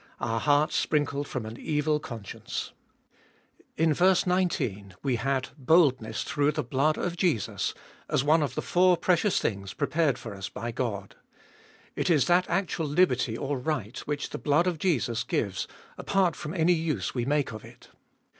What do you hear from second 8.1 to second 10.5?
one of the four precious things prepared for us